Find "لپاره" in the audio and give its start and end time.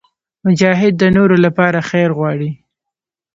1.45-1.79